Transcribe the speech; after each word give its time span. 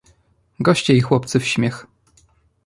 "Goście 0.59 0.93
i 0.93 1.01
chłopcy 1.01 1.39
w 1.39 1.47
śmiech." 1.47 1.87